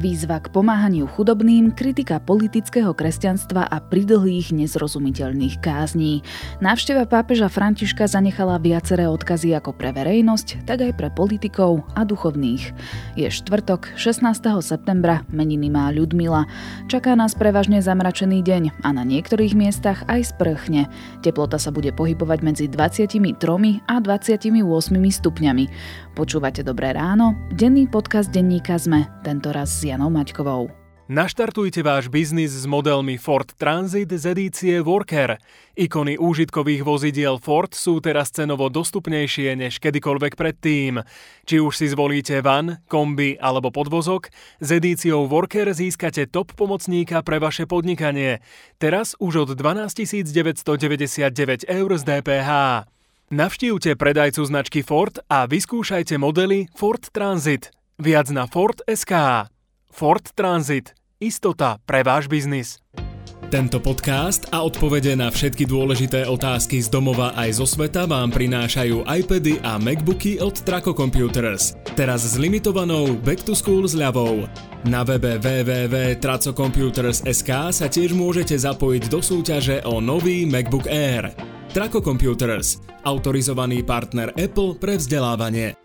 [0.00, 6.24] Výzva k pomáhaniu chudobným, kritika politického kresťanstva a pridlhých nezrozumiteľných kázní.
[6.64, 12.72] Návšteva pápeža Františka zanechala viaceré odkazy ako pre verejnosť, tak aj pre politikov a duchovných.
[13.12, 14.24] Je štvrtok, 16.
[14.64, 16.48] septembra, meniny má Ľudmila.
[16.88, 20.88] Čaká nás prevažne zamračený deň a na niektorých miestach aj sprchne.
[21.20, 23.20] Teplota sa bude pohybovať medzi 23
[23.84, 24.48] a 28
[24.96, 25.64] stupňami.
[26.10, 27.38] Počúvate Dobré ráno?
[27.54, 30.80] Denný podcast denníka ZME, tentoraz s Janou Maťkovou.
[31.10, 35.42] Naštartujte váš biznis s modelmi Ford Transit z edície Worker.
[35.74, 41.02] Ikony úžitkových vozidiel Ford sú teraz cenovo dostupnejšie než kedykoľvek predtým.
[41.50, 44.30] Či už si zvolíte van, kombi alebo podvozok,
[44.62, 48.38] s edíciou Worker získate top pomocníka pre vaše podnikanie.
[48.78, 49.90] Teraz už od 12
[50.30, 52.50] 999 eur z DPH.
[53.30, 57.70] Navštívte predajcu značky Ford a vyskúšajte modely Ford Transit.
[57.94, 59.14] Viac na Ford.sk.
[59.86, 60.98] Ford Transit.
[61.22, 62.82] Istota pre váš biznis.
[63.54, 69.06] Tento podcast a odpovede na všetky dôležité otázky z domova aj zo sveta vám prinášajú
[69.06, 71.78] iPady a MacBooky od Traco Computers.
[71.94, 74.50] Teraz s limitovanou Back to School zľavou.
[74.90, 81.30] Na webe www.tracocomputers.sk sa tiež môžete zapojiť do súťaže o nový MacBook Air.
[81.70, 85.78] Traco Computers, autorizovaný partner Apple pre vzdelávanie.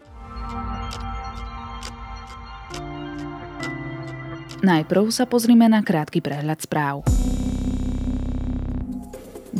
[4.65, 7.05] Najprv sa pozrime na krátky prehľad správ.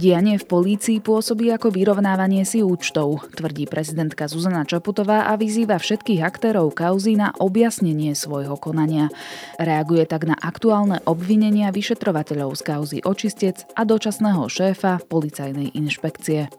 [0.05, 6.21] Dianie v polícii pôsobí ako vyrovnávanie si účtov, tvrdí prezidentka Zuzana Čaputová a vyzýva všetkých
[6.21, 9.09] aktérov kauzy na objasnenie svojho konania.
[9.57, 16.53] Reaguje tak na aktuálne obvinenia vyšetrovateľov z kauzy očistec a dočasného šéfa policajnej inšpekcie.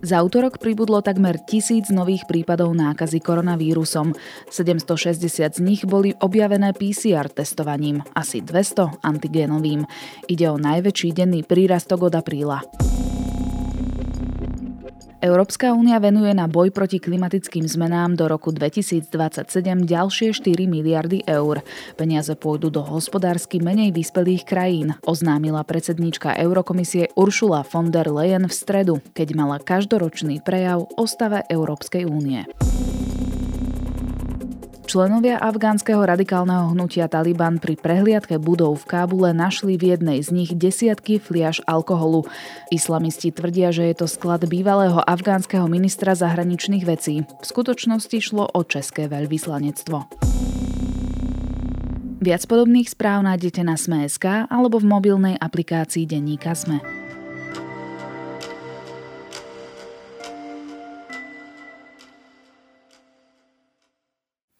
[0.00, 4.16] Za útorok pribudlo takmer tisíc nových prípadov nákazy koronavírusom.
[4.48, 9.84] 760 z nich boli objavené PCR testovaním, asi 200 antigénovým.
[10.24, 12.64] Ide o najväčší denný prírastok od apríla.
[15.20, 19.04] Európska únia venuje na boj proti klimatickým zmenám do roku 2027
[19.84, 21.60] ďalšie 4 miliardy eur.
[22.00, 28.54] Peniaze pôjdu do hospodársky menej vyspelých krajín, oznámila predsedníčka Eurokomisie Uršula von der Leyen v
[28.56, 32.48] stredu, keď mala každoročný prejav o stave Európskej únie.
[34.90, 40.50] Členovia afgánskeho radikálneho hnutia Taliban pri prehliadke budov v Kábule našli v jednej z nich
[40.50, 42.26] desiatky fliaž alkoholu.
[42.74, 47.22] Islamisti tvrdia, že je to sklad bývalého afgánskeho ministra zahraničných vecí.
[47.22, 50.10] V skutočnosti šlo o české veľvyslanectvo.
[52.18, 56.99] Viac podobných správ nájdete na Sme.sk alebo v mobilnej aplikácii Denníka Sme.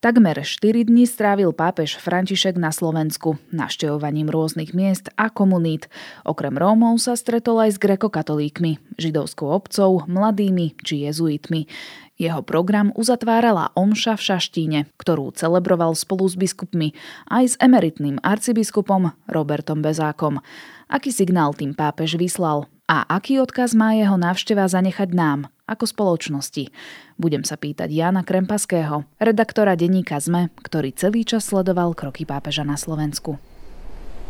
[0.00, 5.92] Takmer 4 dní strávil pápež František na Slovensku, naštevovaním rôznych miest a komunít.
[6.24, 11.68] Okrem Rómov sa stretol aj s grekokatolíkmi, židovskou obcov, mladými či jezuitmi.
[12.16, 16.96] Jeho program uzatvárala Omša v Šaštíne, ktorú celebroval spolu s biskupmi,
[17.28, 20.40] aj s emeritným arcibiskupom Robertom Bezákom.
[20.88, 22.72] Aký signál tým pápež vyslal?
[22.88, 26.66] A aký odkaz má jeho návšteva zanechať nám, ako spoločnosti?
[27.14, 32.74] Budem sa pýtať Jana Krempaského, redaktora denníka ZME, ktorý celý čas sledoval kroky pápeža na
[32.74, 33.38] Slovensku.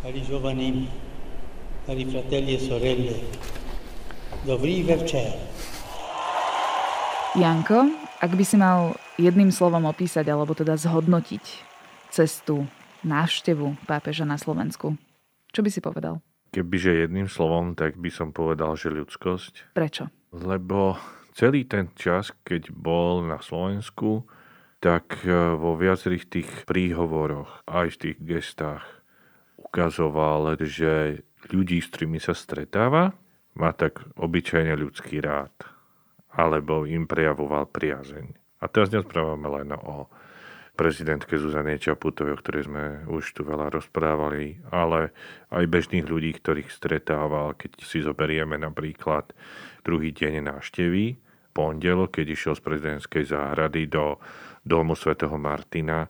[0.05, 0.85] Cari giovani,
[1.89, 3.17] cari fratelli e sorelle,
[4.45, 5.33] dobrý večer.
[7.33, 7.89] Janko,
[8.21, 11.43] ak by si mal jedným slovom opísať, alebo teda zhodnotiť
[12.13, 12.69] cestu,
[13.01, 14.93] návštevu pápeža na Slovensku,
[15.51, 16.21] čo by si povedal?
[16.51, 19.71] Kebyže jedným slovom, tak by som povedal, že ľudskosť.
[19.71, 20.11] Prečo?
[20.35, 20.99] Lebo
[21.33, 24.27] celý ten čas, keď bol na Slovensku,
[24.81, 28.85] tak e, vo viacerých tých príhovoroch, aj v tých gestách
[29.61, 33.15] ukazoval, že ľudí, s ktorými sa stretáva,
[33.55, 35.53] má tak obyčajne ľudský rád.
[36.31, 38.59] Alebo im prejavoval priazeň.
[38.63, 40.07] A teraz nesprávame len o
[40.75, 45.11] prezidentke Zuzane Čaputovej, o ktorej sme už tu veľa rozprávali, ale
[45.51, 49.35] aj bežných ľudí, ktorých stretával, keď si zoberieme napríklad
[49.83, 51.19] druhý deň návštevy,
[51.51, 54.17] pondelok, keď išiel z prezidentskej záhrady do
[54.63, 56.07] domu svätého Martina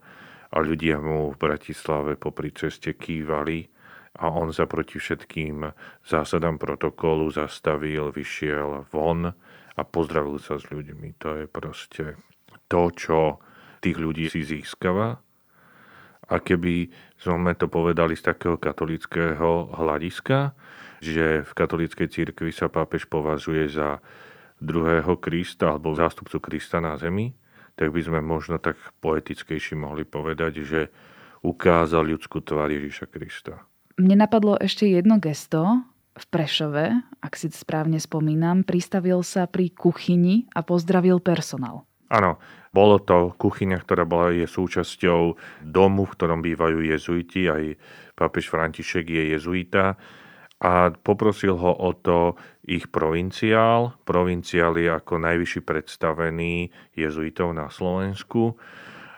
[0.52, 3.66] a ľudia mu v Bratislave popri ceste kývali
[4.22, 5.66] a on sa proti všetkým
[6.04, 9.32] zásadám protokolu zastavil, vyšiel von
[9.72, 11.16] a pozdravil sa s ľuďmi.
[11.24, 12.20] To je proste
[12.68, 13.20] to, čo
[13.82, 15.20] tých ľudí si získava.
[16.32, 16.88] A keby
[17.20, 20.56] sme to povedali z takého katolického hľadiska,
[21.04, 24.00] že v katolíckej církvi sa pápež považuje za
[24.62, 27.34] druhého Krista alebo zástupcu Krista na zemi,
[27.76, 30.82] tak by sme možno tak poetickejšie mohli povedať, že
[31.42, 33.66] ukázal ľudskú tvár Ježiša Krista.
[33.98, 35.84] Mne napadlo ešte jedno gesto.
[36.12, 36.92] V Prešove,
[37.24, 41.88] ak si správne spomínam, pristavil sa pri kuchyni a pozdravil personál.
[42.12, 42.44] Áno,
[42.76, 47.80] bolo to kuchyňa, ktorá bola je súčasťou domu, v ktorom bývajú jezuiti, aj
[48.20, 49.96] pápež František je jezuita
[50.62, 52.38] a poprosil ho o to
[52.68, 53.98] ich provinciál.
[54.06, 58.60] Provinciál je ako najvyšší predstavený jezuitov na Slovensku,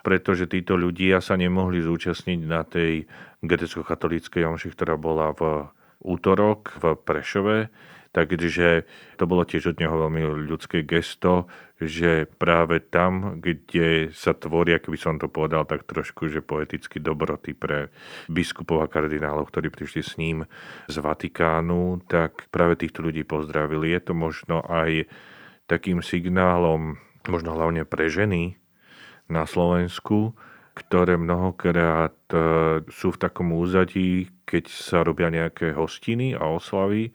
[0.08, 3.04] pretože títo ľudia sa nemohli zúčastniť na tej
[3.44, 5.68] grecko-katolíckej omši, ktorá bola v
[6.00, 7.58] útorok v Prešove
[8.14, 8.86] Takže
[9.18, 11.50] to bolo tiež od neho veľmi ľudské gesto,
[11.82, 17.58] že práve tam, kde sa tvoria, keby som to povedal tak trošku, že poeticky dobroty
[17.58, 17.90] pre
[18.30, 20.46] biskupov a kardinálov, ktorí prišli s ním
[20.86, 23.90] z Vatikánu, tak práve týchto ľudí pozdravili.
[23.90, 25.10] Je to možno aj
[25.66, 28.62] takým signálom, možno hlavne pre ženy
[29.26, 30.38] na Slovensku,
[30.78, 32.38] ktoré mnohokrát e,
[32.90, 37.14] sú v takom úzadí, keď sa robia nejaké hostiny a oslavy,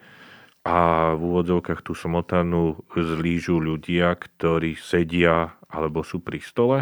[0.69, 0.77] a
[1.17, 6.79] v úvodzovkách tú smotanu zlížu ľudia, ktorí sedia alebo sú pri stole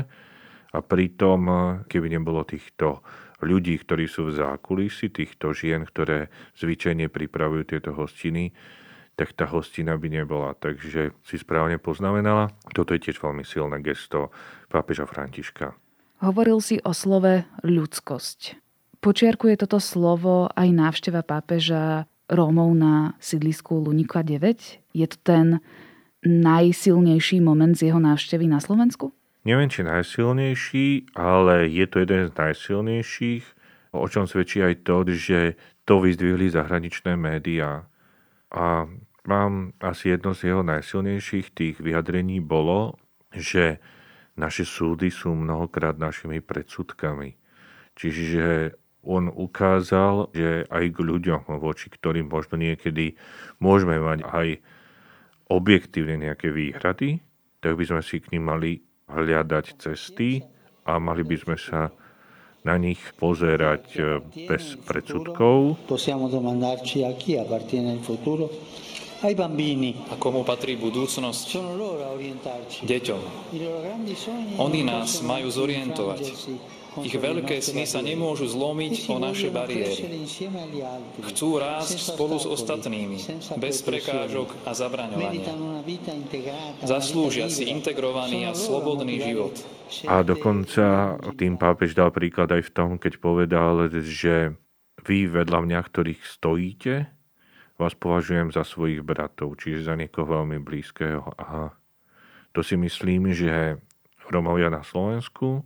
[0.75, 1.41] a pritom,
[1.87, 3.07] keby nebolo týchto
[3.47, 8.51] ľudí, ktorí sú v zákulisi, týchto žien, ktoré zvyčajne pripravujú tieto hostiny,
[9.15, 10.59] tak tá hostina by nebola.
[10.59, 12.51] Takže si správne poznamenala.
[12.75, 14.35] Toto je tiež veľmi silné gesto
[14.67, 15.79] pápeža Františka.
[16.27, 18.59] Hovoril si o slove ľudskosť.
[18.99, 24.95] Počiarkuje toto slovo aj návšteva pápeža Rómov na sídlisku Lunika 9?
[24.95, 25.63] Je to ten
[26.27, 29.15] najsilnejší moment z jeho návštevy na Slovensku?
[29.47, 33.45] Neviem, či najsilnejší, ale je to jeden z najsilnejších,
[33.95, 35.55] o čom svedčí aj to, že
[35.87, 37.87] to vyzdvihli zahraničné médiá.
[38.51, 38.91] A
[39.23, 42.99] mám asi jedno z jeho najsilnejších tých vyjadrení bolo,
[43.31, 43.79] že
[44.35, 47.39] naše súdy sú mnohokrát našimi predsudkami.
[47.95, 48.77] Čiže
[49.07, 53.15] on ukázal, že aj k ľuďom, voči ktorým možno niekedy
[53.63, 54.49] môžeme mať aj
[55.47, 57.23] objektívne nejaké výhrady,
[57.63, 60.43] tak by sme si k ním mali hľadať cesty
[60.83, 61.95] a mali by sme sa
[62.67, 64.19] na nich pozerať eh,
[64.51, 65.87] bez predsudkov.
[69.25, 69.97] ai bambini.
[70.13, 71.47] A komu patrí budúcnosť?
[72.85, 73.21] Deťom.
[74.61, 76.23] Oni nás majú zorientovať
[77.05, 80.25] ich veľké sny sa nemôžu zlomiť o naše bariéry.
[81.33, 83.19] Chcú rásť spolu s ostatnými,
[83.61, 85.53] bez prekážok a zabraňovania.
[86.87, 89.55] Zaslúžia si integrovaný a slobodný život.
[90.09, 94.57] A dokonca tým pápež dal príklad aj v tom, keď povedal, že
[95.07, 96.95] vy vedľa mňa, ktorých stojíte,
[97.77, 101.29] vás považujem za svojich bratov, čiže za niekoho veľmi blízkeho.
[101.37, 101.77] A
[102.57, 103.77] to si myslím, že
[104.27, 105.63] Romovia na Slovensku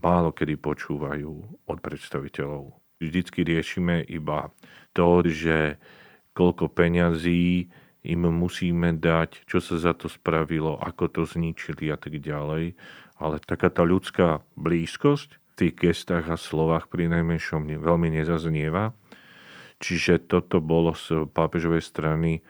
[0.00, 1.32] málo kedy počúvajú
[1.66, 2.76] od predstaviteľov.
[3.00, 4.48] Vždycky riešime iba
[4.96, 5.76] to, že
[6.32, 7.68] koľko peňazí
[8.06, 12.78] im musíme dať, čo sa za to spravilo, ako to zničili a tak ďalej.
[13.16, 18.92] Ale taká tá ľudská blízkosť v tých gestách a slovách pri najmenšom veľmi nezaznieva.
[19.76, 22.40] Čiže toto bolo z pápežovej strany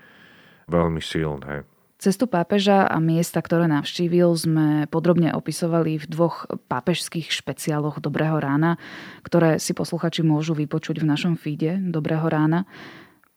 [0.70, 1.66] veľmi silné.
[1.96, 8.76] Cestu pápeža a miesta, ktoré navštívil, sme podrobne opisovali v dvoch pápežských špeciáloch Dobrého rána,
[9.25, 12.68] ktoré si posluchači môžu vypočuť v našom feede Dobrého rána.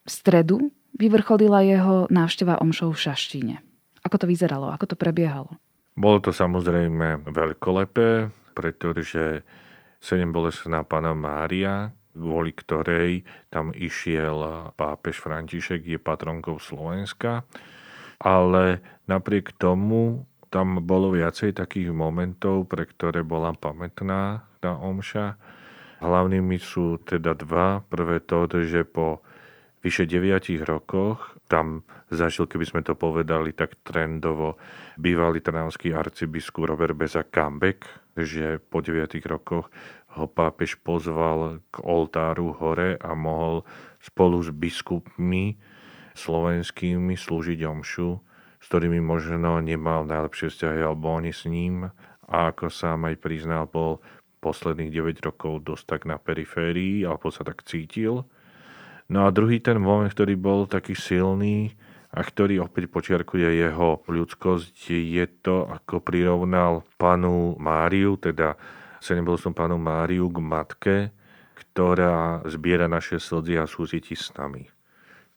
[0.04, 0.58] V stredu
[0.92, 3.56] vyvrcholila jeho návšteva omšov v Šaštine.
[4.04, 4.76] Ako to vyzeralo?
[4.76, 5.56] Ako to prebiehalo?
[5.96, 8.28] Bolo to samozrejme veľkolepé,
[8.60, 9.48] pretože
[10.04, 17.48] 7 bolestná pána Mária, kvôli ktorej tam išiel pápež František, je patronkou Slovenska
[18.20, 25.38] ale napriek tomu tam bolo viacej takých momentov, pre ktoré bola pamätná tá omša.
[26.02, 27.86] Hlavnými sú teda dva.
[27.86, 29.22] Prvé to, že po
[29.86, 34.60] vyše 9 rokoch tam zažil, keby sme to povedali tak trendovo,
[35.00, 39.72] bývalý trnavský arcibiskup Robert Beza Kambek, že po 9 rokoch
[40.18, 43.62] ho pápež pozval k oltáru hore a mohol
[44.02, 45.56] spolu s biskupmi
[46.20, 48.20] slovenskými slúžiť omšu,
[48.60, 51.88] s ktorými možno nemal najlepšie vzťahy alebo oni s ním.
[52.30, 54.04] A ako sám aj priznal, bol
[54.44, 58.28] posledných 9 rokov dosť tak na periférii, alebo sa tak cítil.
[59.10, 61.74] No a druhý ten moment, ktorý bol taký silný
[62.14, 68.54] a ktorý opäť počiarkuje jeho ľudskosť, je to, ako prirovnal panu Máriu, teda
[69.02, 70.98] som panu Máriu k matke,
[71.58, 74.70] ktorá zbiera naše slzy a súciti s nami.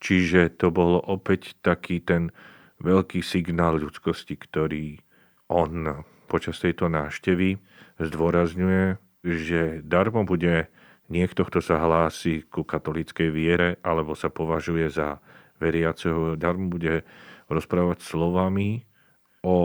[0.02, 2.34] Čiže to bolo opäť taký ten
[2.82, 4.98] veľký signál ľudskosti, ktorý
[5.46, 7.62] on počas tejto návštevy
[8.02, 10.66] zdôrazňuje, že darmo bude
[11.06, 15.22] niekto, kto sa hlási ku katolíckej viere alebo sa považuje za
[15.62, 17.06] veriaceho, darmo bude
[17.46, 18.82] rozprávať slovami
[19.46, 19.58] o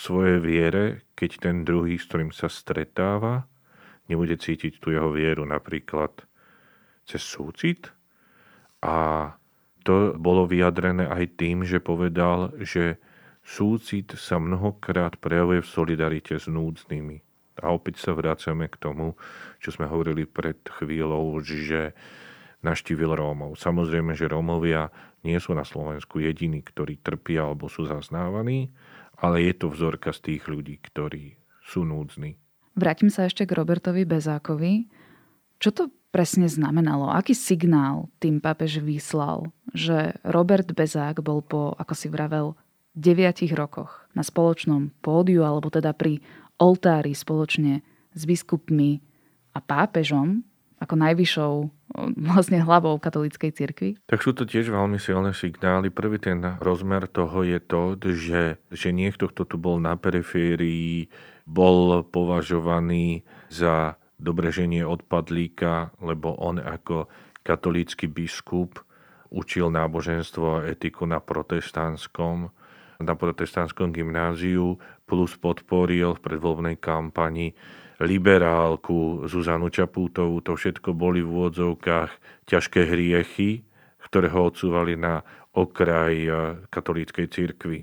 [0.00, 3.44] svojej viere, keď ten druhý, s ktorým sa stretáva,
[4.08, 6.24] nebude cítiť tú jeho vieru napríklad
[7.04, 7.92] cez súcit.
[8.84, 9.28] A
[9.84, 12.96] to bolo vyjadrené aj tým, že povedal, že
[13.44, 17.20] súcit sa mnohokrát prejavuje v solidarite s núdznymi.
[17.62, 19.14] A opäť sa vrácame k tomu,
[19.62, 21.94] čo sme hovorili pred chvíľou, že
[22.64, 23.60] naštívil Rómov.
[23.60, 24.88] Samozrejme, že Rómovia
[25.22, 28.72] nie sú na Slovensku jediní, ktorí trpia alebo sú zaznávaní,
[29.20, 32.40] ale je to vzorka z tých ľudí, ktorí sú núdzni.
[32.74, 34.90] Vrátim sa ešte k Robertovi Bezákovi.
[35.62, 35.82] Čo to
[36.14, 37.10] presne znamenalo?
[37.10, 42.54] Aký signál tým pápež vyslal, že Robert Bezák bol po, ako si vravel,
[42.94, 46.22] deviatich rokoch na spoločnom pódiu, alebo teda pri
[46.62, 47.82] oltári spoločne
[48.14, 49.02] s biskupmi
[49.50, 50.46] a pápežom,
[50.78, 51.54] ako najvyššou
[52.30, 53.90] vlastne hlavou katolíckej cirkvi?
[54.06, 55.90] Tak sú to tiež veľmi silné signály.
[55.90, 61.10] Prvý ten rozmer toho je to, že, že niekto, kto tu bol na periférii,
[61.42, 67.12] bol považovaný za dobreženie odpadlíka, lebo on ako
[67.44, 68.80] katolícky biskup
[69.28, 72.48] učil náboženstvo a etiku na protestantskom
[73.02, 77.52] na protestantskom gymnáziu, plus podporil v predvoľbnej kampani
[77.98, 80.40] liberálku Zuzanu Čapútovú.
[80.46, 82.10] To všetko boli v úvodzovkách
[82.46, 83.66] ťažké hriechy,
[84.02, 85.22] ktoré ho odsúvali na
[85.54, 86.34] okraj eh,
[86.70, 87.78] katolíckej cirkvi.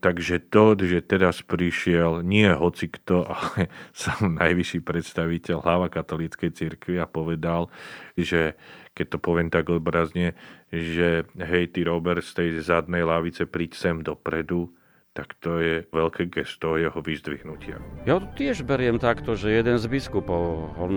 [0.00, 6.96] Takže to, že teraz prišiel nie hoci kto, ale sám najvyšší predstaviteľ, hlava katolíckej cirkvi
[6.96, 7.68] a povedal,
[8.16, 8.56] že
[8.96, 10.32] keď to poviem tak obrazne,
[10.72, 14.72] že hej, ty Robert z tej zadnej lavice príď sem dopredu,
[15.10, 17.82] tak to je veľké gesto jeho vyzdvihnutia.
[18.06, 20.96] Ja to tiež beriem takto, že jeden z biskupov, on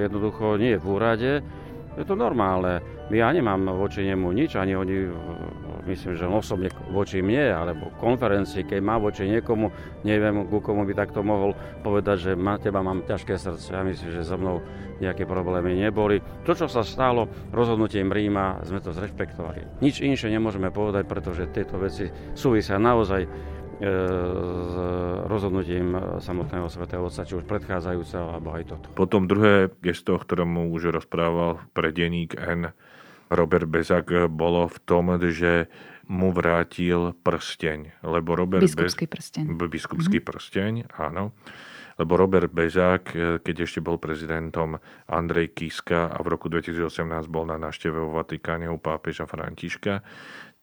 [0.00, 1.32] jednoducho nie je v úrade,
[1.96, 2.80] je to normálne.
[3.08, 4.96] Ja nemám voči nemu nič, ani oni
[5.86, 9.70] myslím, že osobne voči mne, alebo konferencii, keď má voči niekomu,
[10.02, 13.72] neviem, ku komu by takto mohol povedať, že ma, teba mám ťažké srdce.
[13.72, 14.60] Ja myslím, že so mnou
[14.98, 16.24] nejaké problémy neboli.
[16.44, 19.80] To, čo sa stalo rozhodnutím Ríma, sme to zrešpektovali.
[19.84, 24.74] Nič inšie nemôžeme povedať, pretože tieto veci súvisia naozaj e, s
[25.28, 28.86] rozhodnutím samotného svätého Otca, či už predchádzajúceho, alebo aj toto.
[28.96, 32.72] Potom druhé gesto, o ktorom už rozprával pre denník N,
[33.30, 35.66] Robert Bezak bolo v tom, že
[36.06, 38.02] mu vrátil prsteň.
[38.06, 39.44] Lebo Robert biskupský prsteň.
[39.58, 40.30] Biskupský mm-hmm.
[40.30, 41.34] prsteň, áno.
[41.96, 44.76] Lebo Robert Bezák, keď ešte bol prezidentom
[45.08, 50.04] Andrej Kiska a v roku 2018 bol na návšteve vo Vatikáne u pápeža Františka,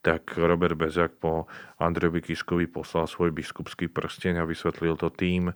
[0.06, 1.50] tak Robert Bezák po
[1.82, 5.50] Andrejovi Kiskovi poslal svoj biskupský prsteň a vysvetlil to tým,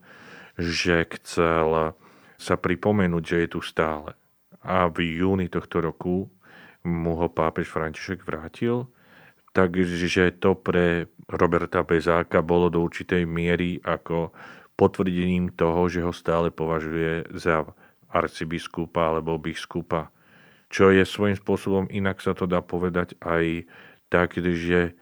[0.57, 1.93] že chcel
[2.41, 4.17] sa pripomenúť, že je tu stále.
[4.65, 6.31] A v júni tohto roku
[6.87, 8.87] mu ho pápež František vrátil.
[9.51, 14.31] Takže to pre Roberta Bezáka bolo do určitej miery ako
[14.79, 17.67] potvrdením toho, že ho stále považuje za
[18.07, 20.13] arcibiskupa alebo biskupa.
[20.71, 23.65] Čo je svojím spôsobom, inak sa to dá povedať aj
[24.07, 24.93] tak, že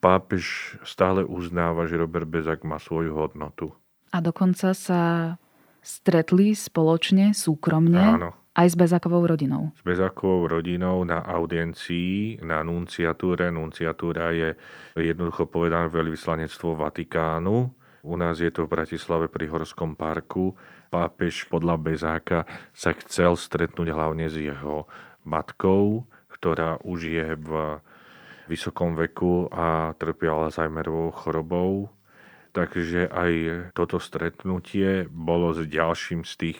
[0.00, 3.76] pápež stále uznáva, že Robert Bezák má svoju hodnotu.
[4.10, 5.36] A dokonca sa
[5.84, 8.02] stretli spoločne, súkromne.
[8.02, 9.72] Áno aj s Bezákovou rodinou.
[9.80, 13.48] S Bezákovou rodinou na audiencii na nunciatúre.
[13.48, 14.52] Nunciatúra je
[14.96, 17.72] jednoducho povedané veľvyslanectvo Vatikánu.
[18.02, 20.52] U nás je to v Bratislave pri Horskom parku.
[20.92, 22.44] Pápež podľa Bezáka
[22.76, 24.84] sa chcel stretnúť hlavne s jeho
[25.24, 27.80] matkou, ktorá už je v
[28.50, 31.88] vysokom veku a trpia Alzheimerovou chorobou.
[32.52, 33.32] Takže aj
[33.72, 36.58] toto stretnutie bolo s ďalším z tých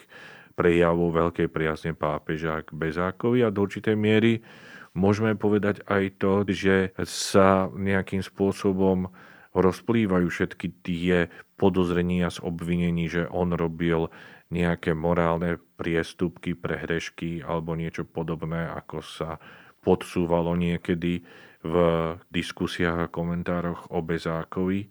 [0.53, 4.45] prejavu veľkej priazne pápeža k Bezákovi a do určitej miery
[4.93, 9.09] môžeme povedať aj to, že sa nejakým spôsobom
[9.53, 14.09] rozplývajú všetky tie podozrenia z obvinení, že on robil
[14.53, 19.41] nejaké morálne priestupky, prehrešky alebo niečo podobné, ako sa
[19.81, 21.25] podsúvalo niekedy
[21.63, 21.75] v
[22.29, 24.89] diskusiách a komentároch o Bezákovi.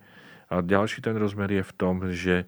[0.52, 2.44] A ďalší ten rozmer je v tom, že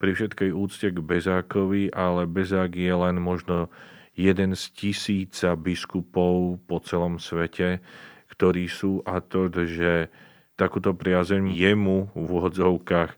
[0.00, 3.68] pri všetkej úcte k Bezákovi, ale Bezák je len možno
[4.16, 7.84] jeden z tisíca biskupov po celom svete,
[8.32, 10.08] ktorí sú a to, že
[10.56, 13.12] takúto priazeň jemu v úvodzovkách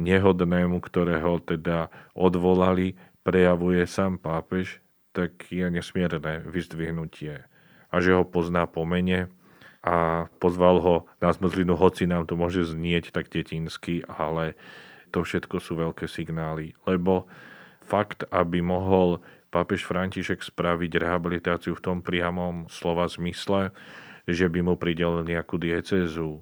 [0.00, 4.80] nehodnému, ktorého teda odvolali, prejavuje sám pápež,
[5.12, 7.44] tak je nesmierne vyzdvihnutie.
[7.92, 9.28] A že ho pozná po mene
[9.84, 14.56] a pozval ho na zmrzlinu, hoci nám to môže znieť tak detinsky, ale
[15.12, 17.28] to všetko sú veľké signály, lebo
[17.84, 19.20] fakt, aby mohol
[19.52, 23.70] pápež František spraviť rehabilitáciu v tom priamom slova zmysle,
[24.24, 26.40] že by mu pridelil nejakú diecezu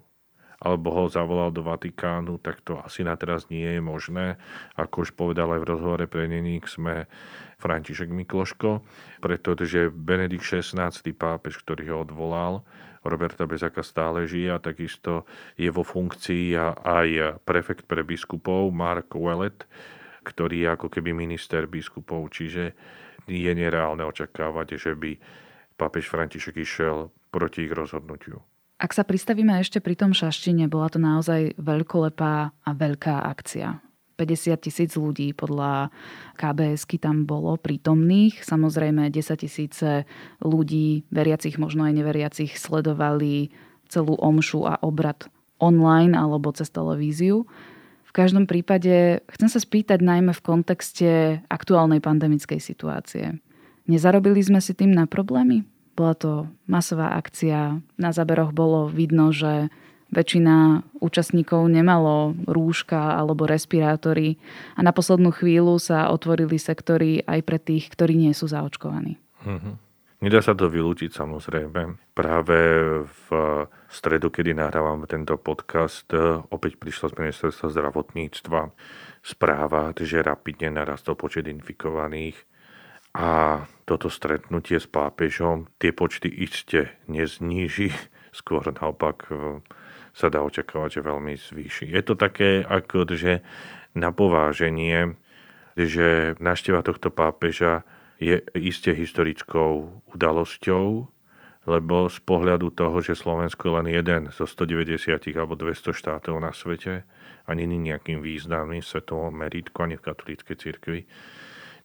[0.61, 4.37] alebo ho zavolal do Vatikánu, tak to asi na teraz nie je možné.
[4.77, 7.09] Ako už povedal aj v rozhovore pre Neník, sme
[7.61, 8.81] František Mikloško,
[9.21, 10.89] pretože Benedikt XVI.
[11.13, 12.65] pápež, ktorý ho odvolal,
[13.05, 15.25] Roberta Bezaka stále žije a takisto
[15.57, 19.65] je vo funkcii aj prefekt pre biskupov Mark Wellet,
[20.25, 22.77] ktorý je ako keby minister biskupov, čiže
[23.25, 25.17] je nereálne očakávať, že by
[25.81, 28.45] pápež František išiel proti ich rozhodnutiu.
[28.81, 33.81] Ak sa pristavíme ešte pri tom šaštine, bola to naozaj veľkolepá a veľká akcia.
[34.21, 35.89] 50 tisíc ľudí podľa
[36.37, 38.45] kbs tam bolo prítomných.
[38.45, 40.05] Samozrejme 10 tisíce
[40.45, 43.49] ľudí, veriacich, možno aj neveriacich, sledovali
[43.89, 47.49] celú omšu a obrad online alebo cez televíziu.
[48.05, 51.11] V každom prípade chcem sa spýtať najmä v kontexte
[51.47, 53.39] aktuálnej pandemickej situácie.
[53.87, 55.63] Nezarobili sme si tým na problémy?
[55.95, 56.33] Bola to
[56.67, 57.79] masová akcia.
[57.99, 59.71] Na záberoch bolo vidno, že
[60.11, 64.37] väčšina účastníkov nemalo rúška alebo respirátory
[64.75, 69.17] a na poslednú chvíľu sa otvorili sektory aj pre tých, ktorí nie sú zaočkovaní.
[69.47, 69.75] Mm-hmm.
[70.21, 72.13] Nedá sa to vylúčiť samozrejme.
[72.13, 72.59] Práve
[73.09, 73.29] v
[73.89, 76.05] stredu, kedy nahrávame tento podcast,
[76.53, 78.61] opäť prišla z ministerstva zdravotníctva
[79.25, 82.37] správa, že rapidne narastol počet infikovaných
[83.17, 87.89] a toto stretnutie s pápežom tie počty iste nezníži,
[88.31, 89.25] skôr naopak
[90.13, 91.85] sa dá očakávať, že veľmi zvýši.
[91.91, 93.43] Je to také ako, že
[93.95, 95.19] na pováženie,
[95.75, 97.83] že návšteva tohto pápeža
[98.21, 101.09] je iste historickou udalosťou,
[101.69, 106.53] lebo z pohľadu toho, že Slovensko je len jeden zo 190 alebo 200 štátov na
[106.57, 107.05] svete
[107.45, 111.01] a není nejakým významným svetovom meritku ani v katolíckej cirkvi,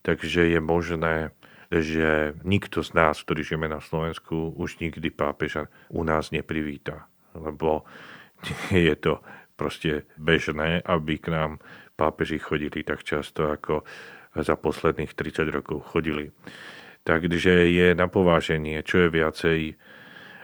[0.05, 1.33] Takže je možné,
[1.73, 7.09] že nikto z nás, ktorí žijeme na Slovensku, už nikdy pápeža u nás neprivíta.
[7.35, 7.83] Lebo
[8.71, 9.13] nie je to
[9.55, 11.51] proste bežné, aby k nám
[11.95, 13.87] pápeži chodili tak často, ako
[14.35, 16.35] za posledných 30 rokov chodili.
[17.07, 19.59] Takže je na pováženie, čo je viacej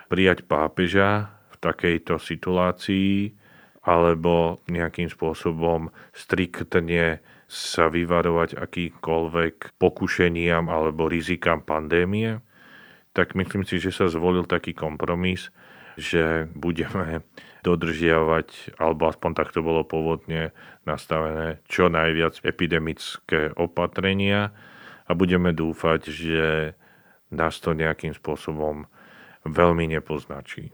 [0.08, 3.36] prijať pápeža v takejto situácii,
[3.82, 7.19] alebo nejakým spôsobom striktne
[7.51, 12.39] sa vyvarovať akýkoľvek pokušeniam alebo rizikám pandémie,
[13.12, 15.51] tak myslím si, že sa zvolil taký kompromis,
[15.99, 17.23] že budeme
[17.62, 24.49] dodržiavať, alebo aspoň takto bolo pôvodne nastavené, čo najviac epidemické opatrenia
[25.06, 26.73] a budeme dúfať, že
[27.32, 28.89] nás to nejakým spôsobom
[29.45, 30.73] veľmi nepoznačí.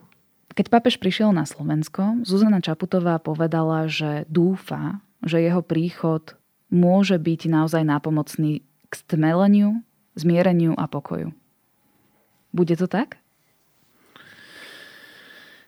[0.57, 6.33] Keď pápež prišiel na Slovensko, Zuzana Čaputová povedala, že dúfa, že jeho príchod
[6.73, 9.85] môže byť naozaj nápomocný k stmeleniu,
[10.17, 11.29] zmiereniu a pokoju.
[12.55, 13.21] Bude to tak?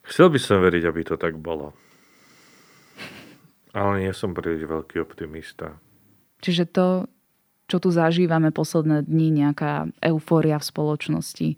[0.10, 1.78] Chcel by som veriť, aby to tak bolo.
[3.78, 5.78] Ale nie som príliš veľký optimista.
[6.41, 7.06] Čiže to,
[7.69, 11.50] čo tu zažívame posledné dni, nejaká eufória v spoločnosti,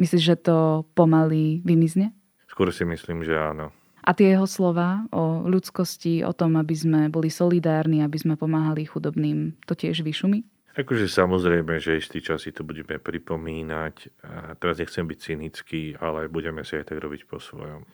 [0.00, 2.16] myslíš, že to pomaly vymizne?
[2.48, 3.68] Skôr si myslím, že áno.
[4.04, 8.88] A tie jeho slova o ľudskosti, o tom, aby sme boli solidárni, aby sme pomáhali
[8.88, 10.44] chudobným, to tiež vyšumi?
[10.74, 13.94] Akože samozrejme, že istý čas si to budeme pripomínať.
[14.26, 17.86] A teraz nechcem byť cynický, ale budeme si aj tak robiť po svojom.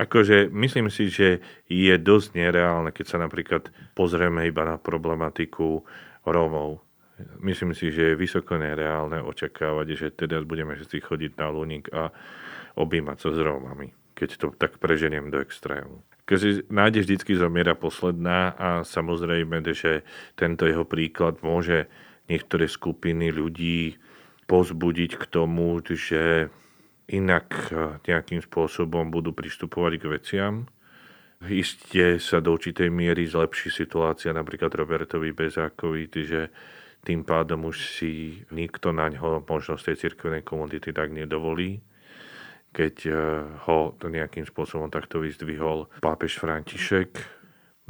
[0.00, 5.84] Akože myslím si, že je dosť nereálne, keď sa napríklad pozrieme iba na problematiku
[6.24, 6.80] Rómov.
[7.44, 12.08] Myslím si, že je vysoko nereálne očakávať, že teraz budeme všetci chodiť na Luník a
[12.80, 13.92] objímať sa s Rómami
[14.22, 15.98] keď to tak preženiem do extrému.
[16.28, 20.06] Keďže nádej vždy zomiera posledná a samozrejme, že
[20.38, 21.90] tento jeho príklad môže
[22.32, 24.00] niektoré skupiny ľudí
[24.48, 26.48] pozbudiť k tomu, že
[27.12, 30.54] inak eh, nejakým spôsobom budú pristupovať k veciam.
[31.42, 36.54] Isté sa do určitej miery zlepší situácia napríklad Robertovi Bezákovi, že
[37.02, 41.82] tým pádom už si nikto na ňo možnosť tej cirkevnej komunity tak nedovolí
[42.72, 43.14] keď eh,
[43.68, 47.20] ho nejakým spôsobom takto vyzdvihol pápež František.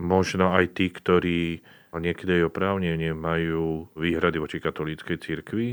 [0.02, 1.62] Možno aj tí, ktorí
[2.00, 5.68] niekedy aj oprávnene majú výhrady voči katolíckej cirkvi,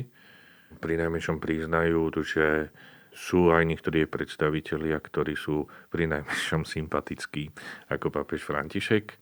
[0.78, 2.70] pri najmenšom priznajú, že
[3.10, 7.50] sú aj niektorí predstavitelia, ktorí sú pri najmenšom sympatickí
[7.90, 9.18] ako pápež František.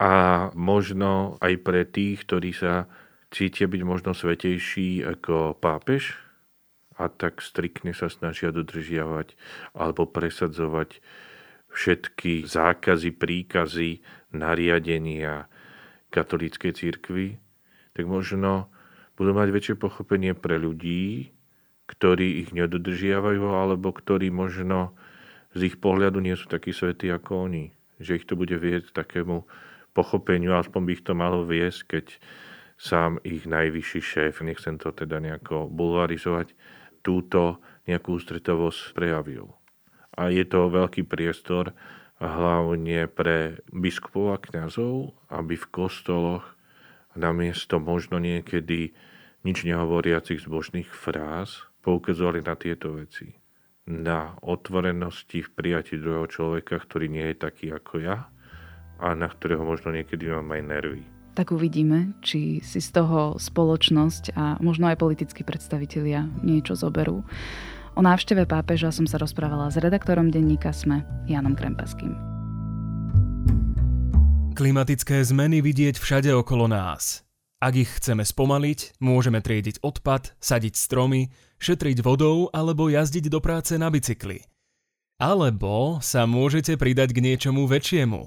[0.00, 2.88] A možno aj pre tých, ktorí sa
[3.28, 6.16] cítia byť možno svetejší ako pápež,
[7.00, 9.32] a tak striktne sa snažia dodržiavať
[9.72, 11.00] alebo presadzovať
[11.72, 14.04] všetky zákazy, príkazy,
[14.36, 15.48] nariadenia
[16.10, 17.38] katolíckej církvy,
[17.94, 18.70] tak možno
[19.14, 21.30] budú mať väčšie pochopenie pre ľudí,
[21.90, 24.94] ktorí ich nedodržiavajú, alebo ktorí možno
[25.54, 27.74] z ich pohľadu nie sú takí svätí ako oni.
[27.98, 29.42] Že ich to bude viesť takému
[29.90, 32.06] pochopeniu, aspoň by ich to malo viesť, keď
[32.80, 36.54] sám ich najvyšší šéf, nechcem to teda nejako bulvarizovať,
[37.02, 39.52] túto nejakú ústretovosť prejavil.
[40.14, 41.76] A je to veľký priestor
[42.20, 46.44] hlavne pre biskupov a kňazov, aby v kostoloch
[47.16, 48.92] namiesto možno niekedy
[49.40, 53.32] nič nehovoriacich zbožných fráz poukazovali na tieto veci.
[53.88, 58.28] Na otvorenosti v prijati druhého človeka, ktorý nie je taký ako ja
[59.00, 61.02] a na ktorého možno niekedy mám aj nervy.
[61.32, 67.24] Tak uvidíme, či si z toho spoločnosť a možno aj politickí predstavitelia niečo zoberú.
[67.94, 72.14] O návšteve pápeža som sa rozprávala s redaktorom denníka SME, Janom Krempaským.
[74.54, 77.24] Klimatické zmeny vidieť všade okolo nás.
[77.60, 81.28] Ak ich chceme spomaliť, môžeme triediť odpad, sadiť stromy,
[81.60, 84.44] šetriť vodou alebo jazdiť do práce na bicykli.
[85.20, 88.20] Alebo sa môžete pridať k niečomu väčšiemu.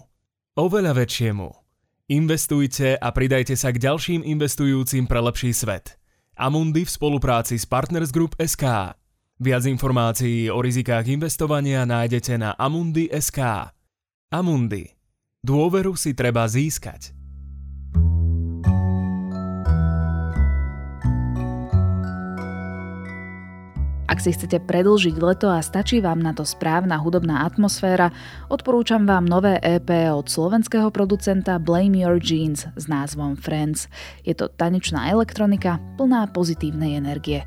[0.54, 1.49] Oveľa väčšiemu–
[2.12, 5.95] Investujte a pridajte sa k ďalším investujúcim pre lepší svet.
[6.36, 8.91] Amundi v spolupráci s Partners Group SK.
[9.43, 13.67] Viac informácií o rizikách investovania nájdete na Amundi.sk.
[14.32, 14.88] Amundi.
[15.43, 17.12] Dôveru si treba získať.
[24.08, 28.15] Ak si chcete predlžiť leto a stačí vám na to správna hudobná atmosféra,
[28.47, 33.91] odporúčam vám nové EP od slovenského producenta Blame Your Jeans s názvom Friends.
[34.23, 37.43] Je to tanečná elektronika plná pozitívnej energie.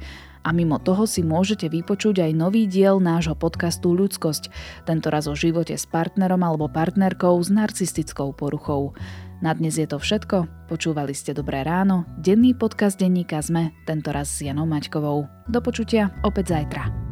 [0.46, 4.46] A mimo toho si môžete vypočuť aj nový diel nášho podcastu Ľudskosť,
[4.86, 8.94] tentoraz o živote s partnerom alebo partnerkou s narcistickou poruchou.
[9.42, 10.70] Na dnes je to všetko.
[10.70, 15.26] Počúvali ste Dobré ráno, denný podcast denníka ZME, tentoraz s Janou Maťkovou.
[15.50, 17.05] Do počutia opäť zajtra.